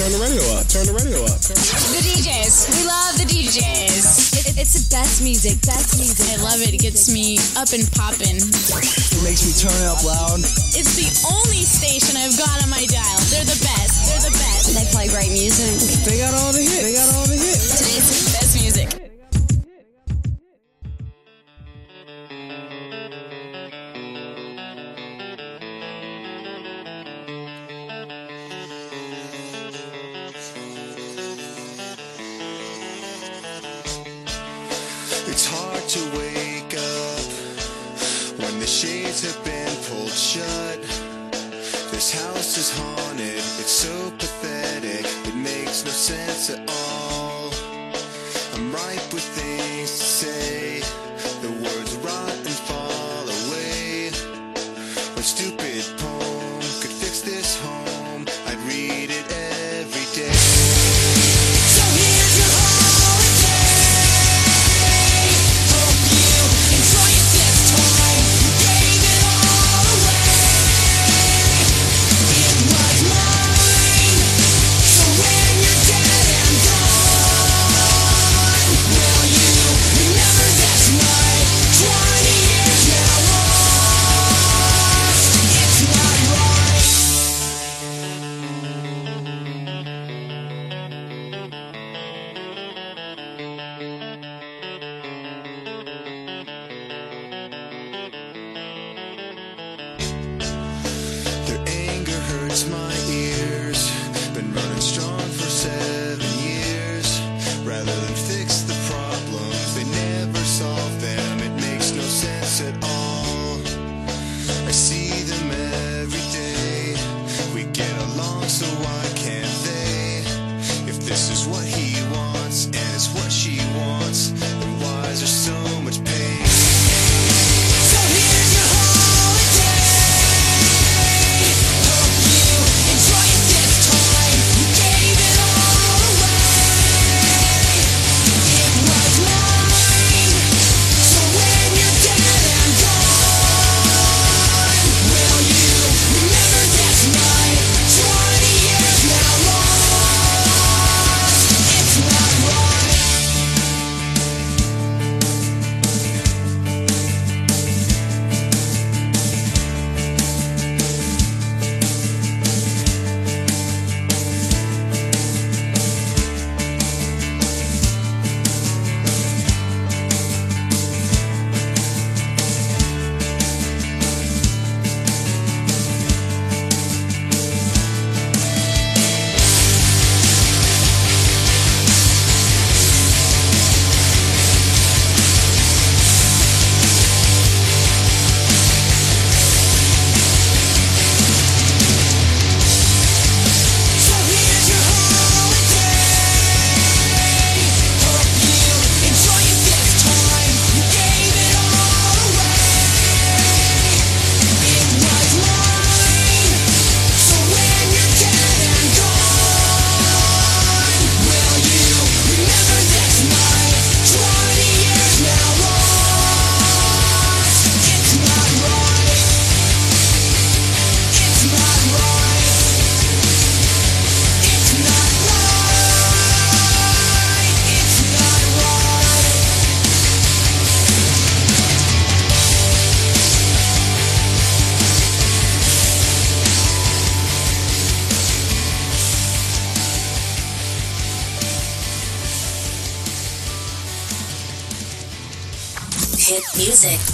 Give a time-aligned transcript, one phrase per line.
[0.00, 0.64] turn the radio up.
[0.64, 1.36] Turn the radio up.
[1.44, 2.72] The, DJs.
[2.72, 4.48] We love the DJs.
[4.48, 5.60] It, it's the best music.
[5.68, 6.24] Best music.
[6.32, 6.72] I love it.
[6.72, 8.40] It gets me up and popping.
[8.40, 10.40] It makes me turn it up loud.
[10.72, 13.20] It's the only station I've got on my dial.
[13.28, 14.08] They're the best.
[14.08, 14.72] They're the best.
[14.72, 15.76] They play great music.
[16.08, 16.80] They got all the hits.
[16.80, 17.76] They got all the hits.
[17.76, 18.29] Today's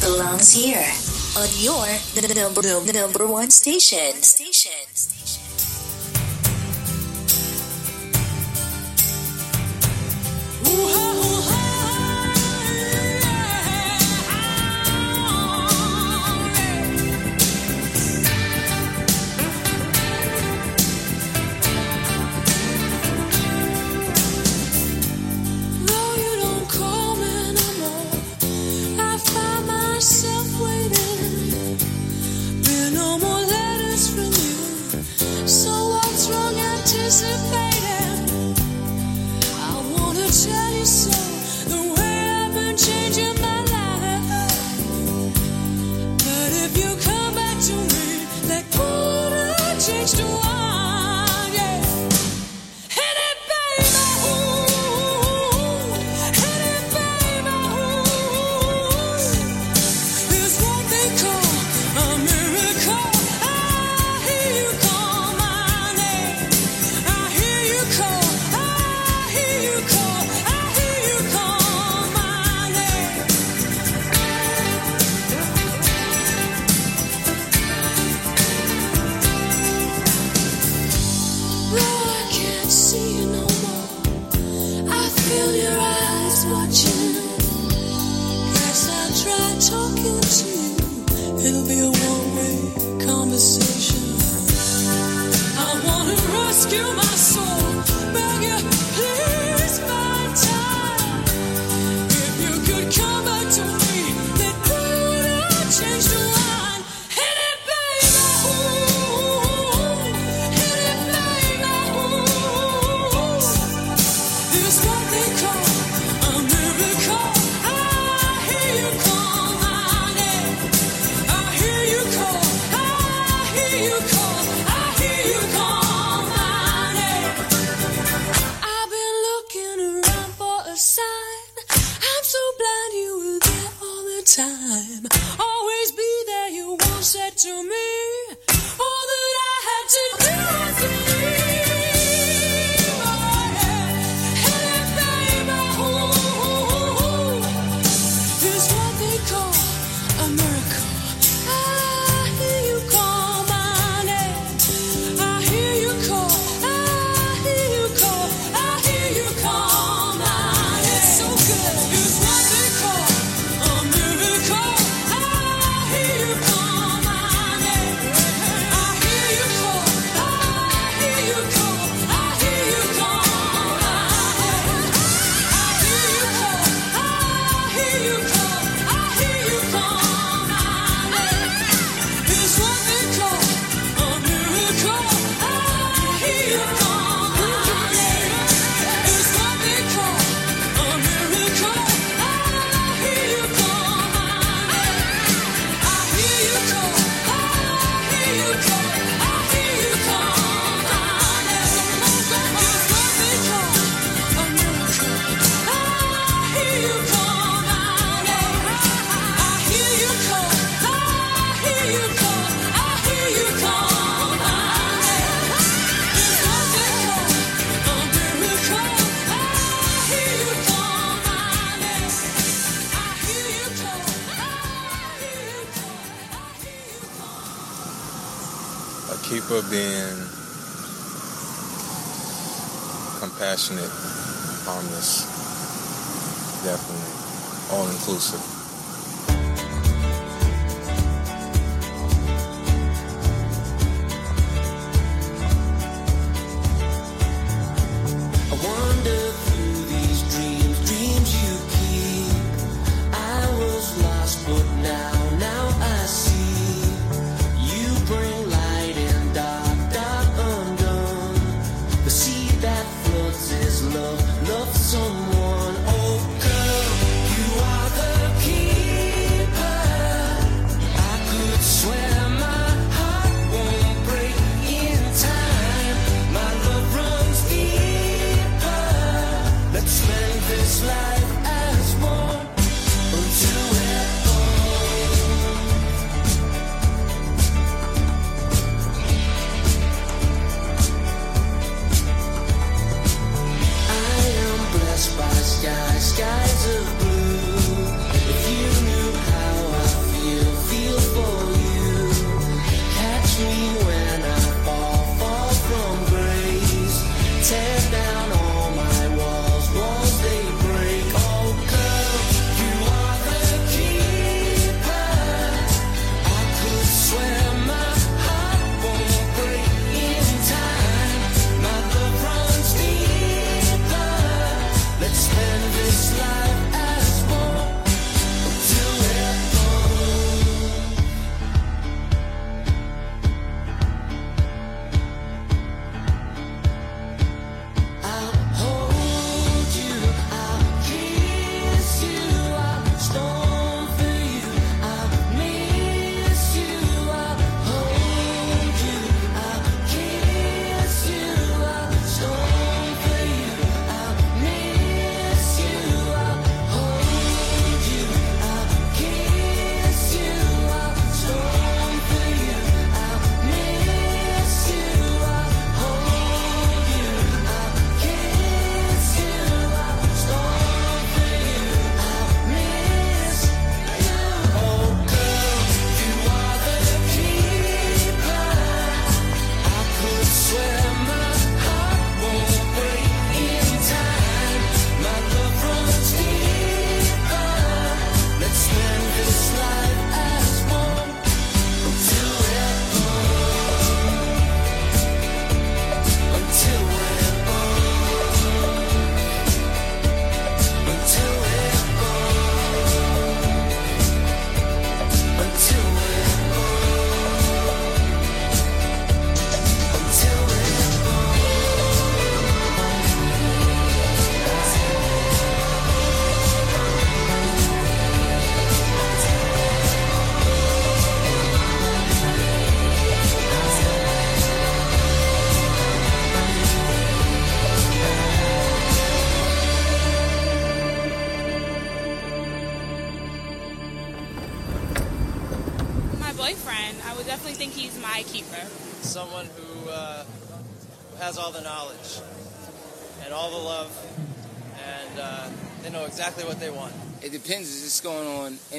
[0.07, 0.87] belongs here
[1.37, 1.89] on your
[2.95, 4.23] number, one station.
[4.23, 4.56] station.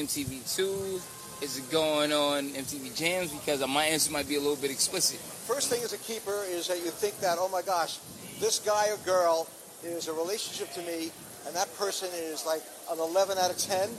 [0.08, 1.02] MTV2?
[1.44, 3.32] Is it going on MTV Jams?
[3.32, 5.20] Because my answer might be a little bit explicit.
[5.20, 8.00] First thing as a keeper is that you think that, oh my gosh,
[8.40, 9.48] this guy or girl
[9.84, 11.12] is a relationship to me,
[11.46, 13.90] and that person is like an 11 out of 10.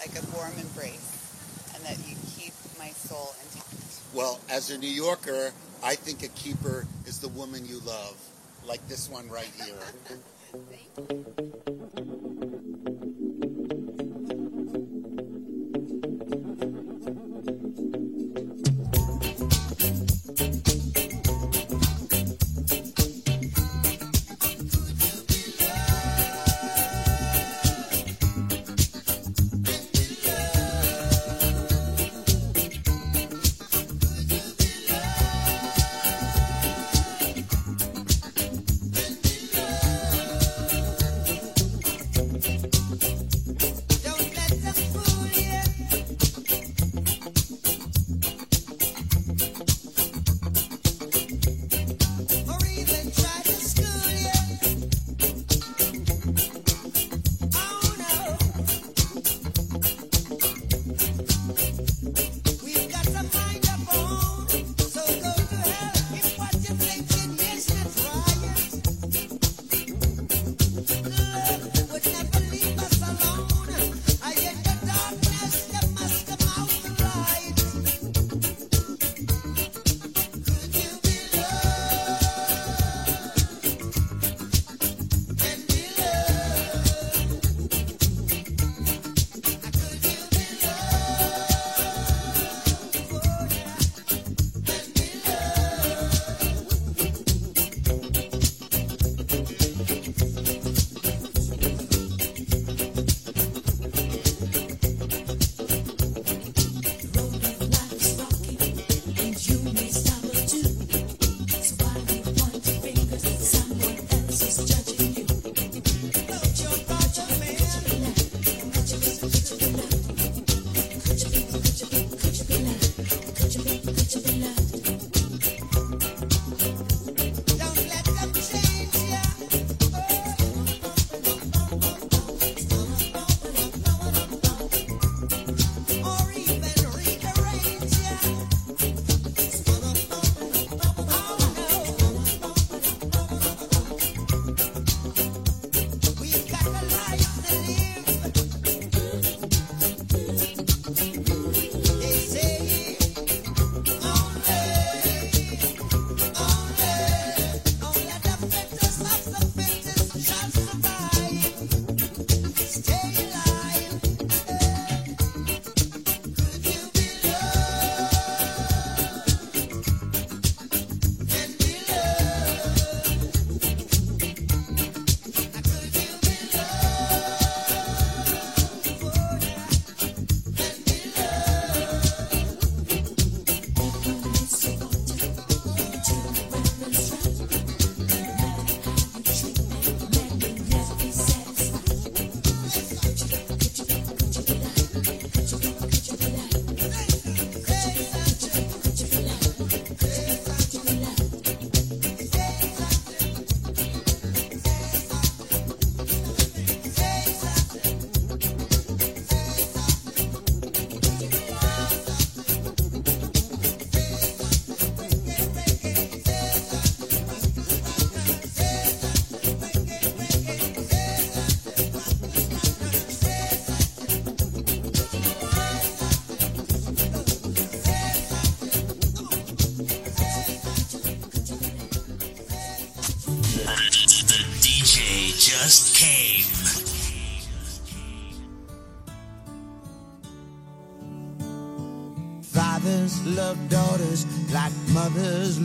[0.00, 3.66] like a warm embrace, and that you keep my soul intact.
[4.14, 5.52] Well, as a New Yorker,
[5.84, 8.16] I think a keeper is the woman you love,
[8.66, 9.76] like this one right here.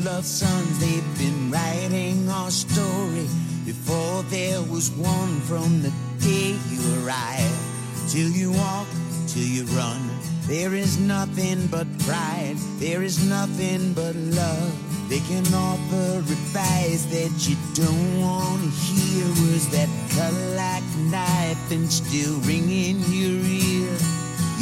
[0.05, 3.27] love songs they've been writing our story.
[3.65, 7.59] Before there was one from the day you arrived
[8.07, 8.85] till you walk
[9.25, 9.99] till you run.
[10.47, 12.55] There is nothing but pride.
[12.77, 14.73] There is nothing but love.
[15.09, 19.25] They can offer advice that you don't want to hear.
[19.41, 23.89] Words that cut like a knife and still ring in your ear?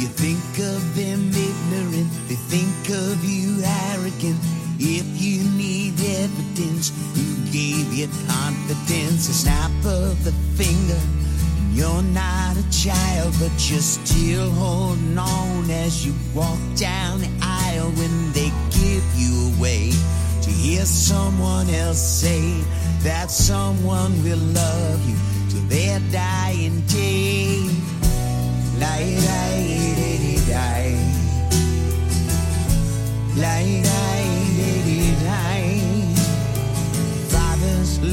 [0.00, 2.10] You think of them ignorant.
[2.28, 4.53] They think of you arrogant
[6.90, 9.28] friends who gave you confidence.
[9.28, 11.00] A snap of the finger,
[11.58, 17.30] and you're not a child, but you're still holding on as you walk down the
[17.42, 19.90] aisle when they give you away.
[20.42, 22.60] To hear someone else say
[23.02, 25.16] that someone will love you
[25.50, 27.68] till their dying day.
[28.78, 30.40] Light, light,
[33.36, 34.43] light, light.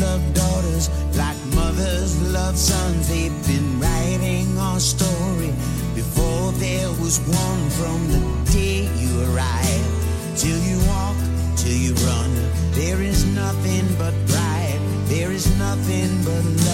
[0.01, 3.07] love daughters like mothers love sons.
[3.07, 5.53] They've been writing our story
[5.93, 9.85] before there was one from the day you arrive.
[10.35, 11.17] Till you walk,
[11.55, 12.31] till you run,
[12.71, 16.70] there is nothing but pride, there is nothing but love.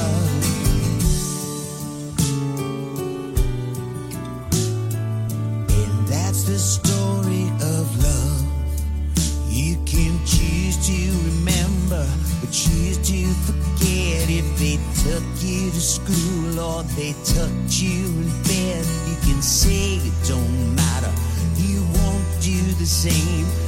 [15.97, 21.13] school or they tucked you in bed, you can say it don't matter.
[21.55, 23.66] You won't do the same.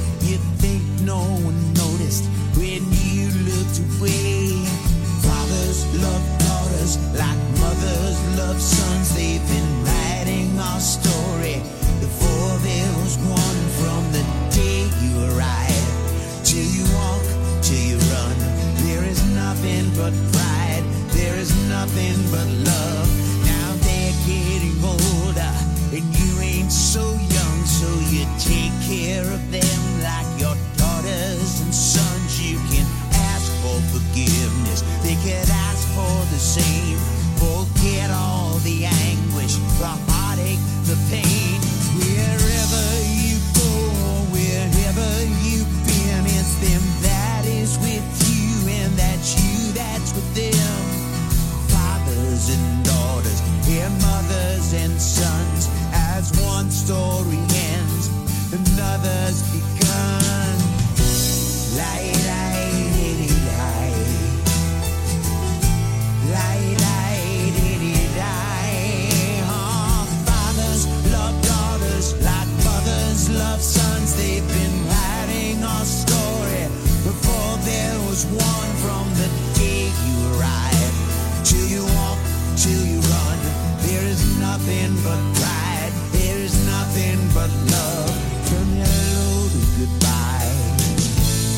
[73.54, 76.64] of sons, they've been writing our story
[77.02, 80.96] before there was one from the day you arrived.
[81.44, 82.18] Till you walk,
[82.56, 83.38] till you run,
[83.86, 88.14] there is nothing but pride, there is nothing but love.
[88.48, 90.52] From hello to goodbye,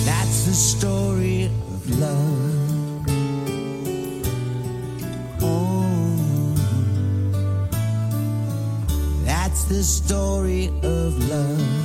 [0.09, 2.63] that's the story of love.
[5.43, 5.83] Oh.
[9.25, 11.82] That's the story of love.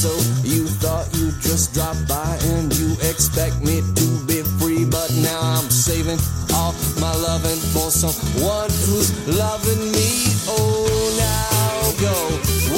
[0.00, 0.16] So
[0.48, 5.38] you thought you'd just drop by and you expect me to be free, but now
[5.42, 6.16] I'm saving
[6.56, 10.08] all my loving for someone who's loving me.
[10.48, 10.88] Oh,
[11.20, 12.16] now go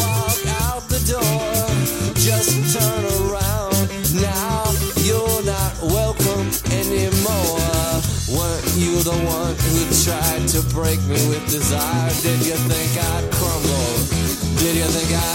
[0.03, 1.47] walk out the door,
[2.19, 3.87] just turn around.
[4.19, 4.67] Now
[5.07, 8.03] you're not welcome anymore.
[8.35, 12.11] Weren't you the one who tried to break me with desire?
[12.27, 13.95] Did you think I'd crumble?
[14.59, 15.32] Did you think I'd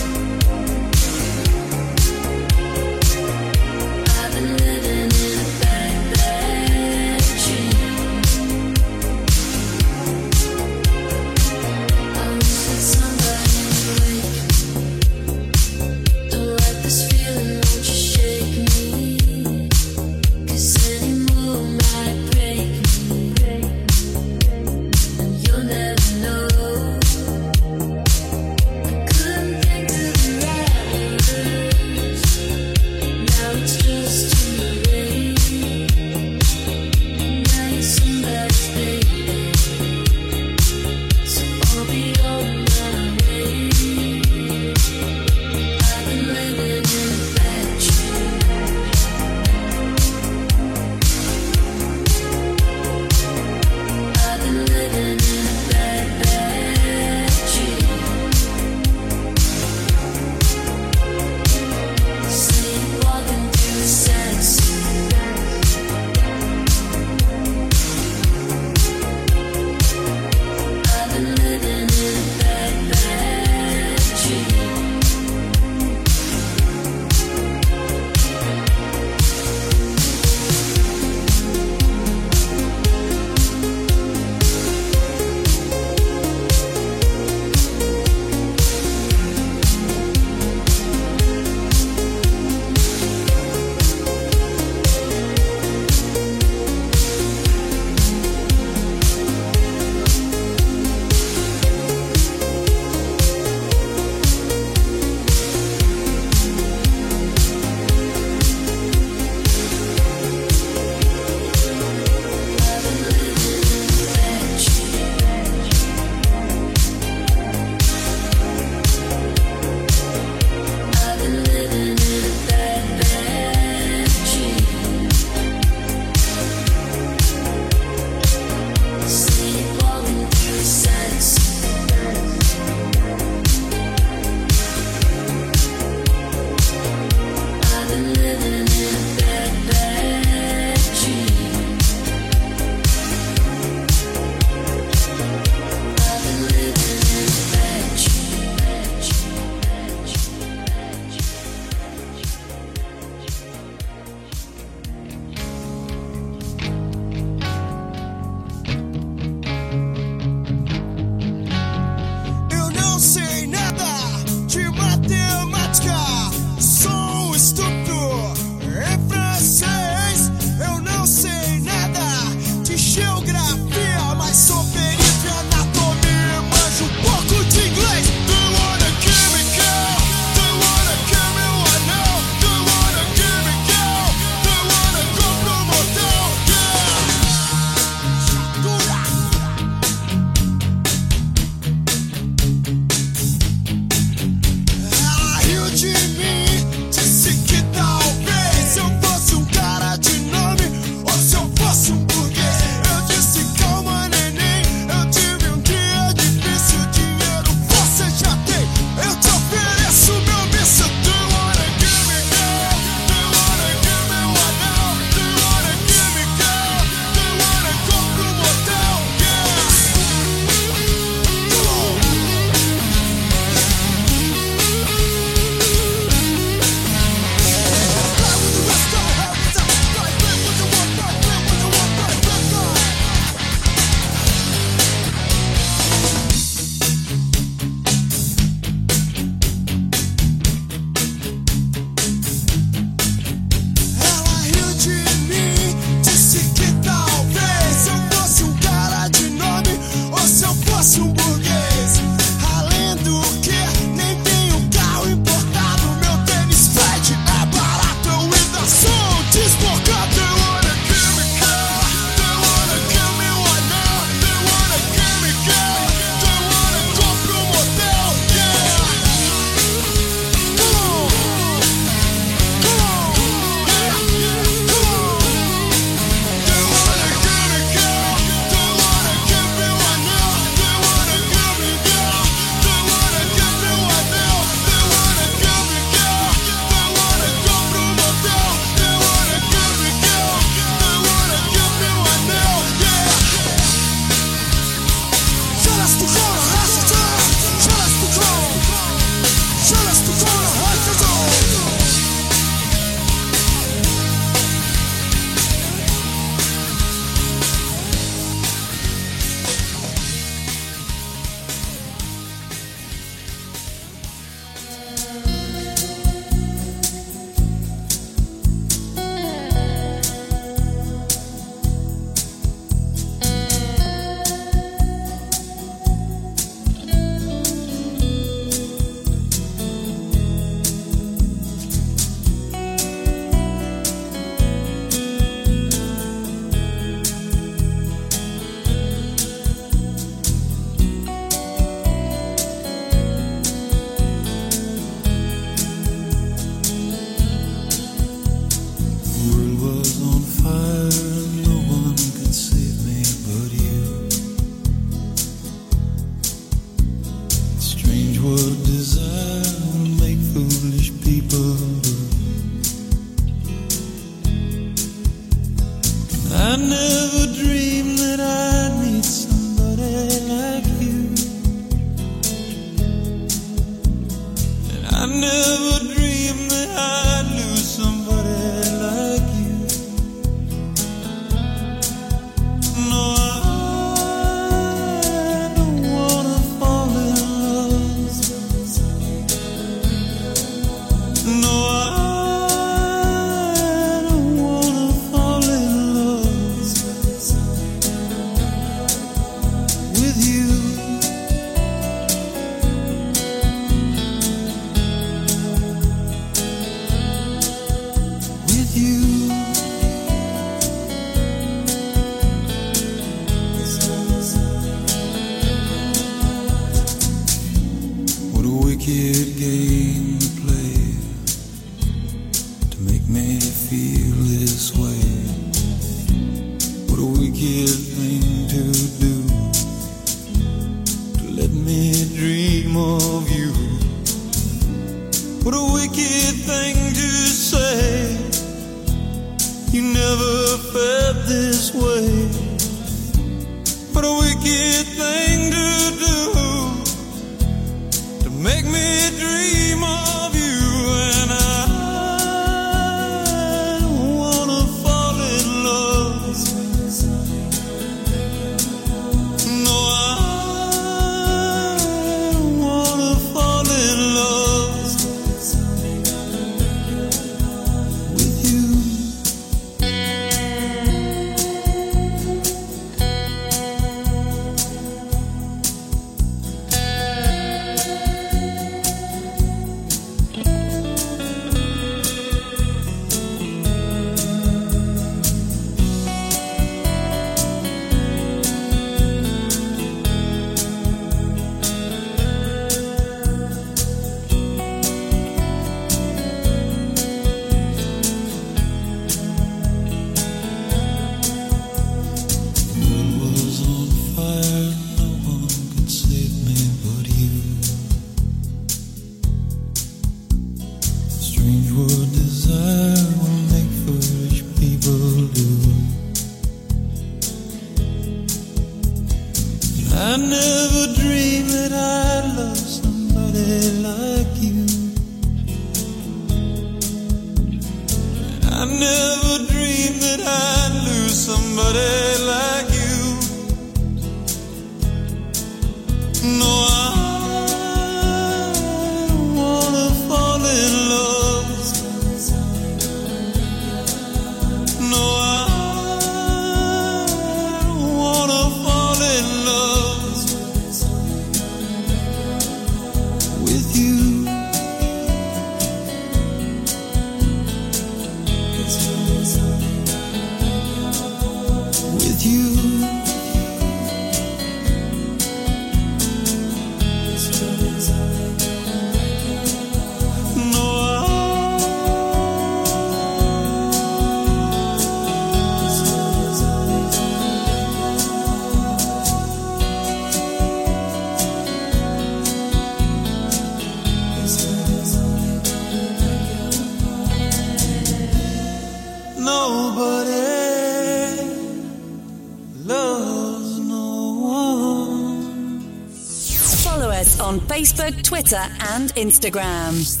[598.31, 600.00] Twitter, and Instagram.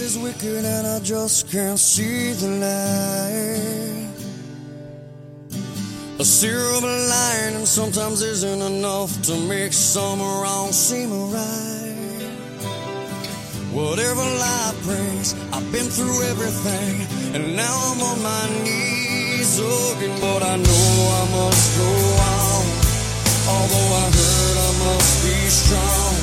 [0.04, 4.10] is wicked and I just can't see the light.
[6.20, 12.36] A silver lining sometimes isn't enough to make some wrong seem right.
[13.72, 16.94] Whatever life brings, I've been through everything,
[17.36, 20.20] and now I'm on my knees again.
[20.20, 20.88] But I know
[21.20, 21.92] I must go
[22.36, 22.64] on,
[23.56, 26.14] although I heard I must be strong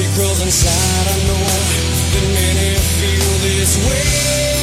[0.00, 1.83] because inside I know
[2.14, 4.53] the minute feel this way.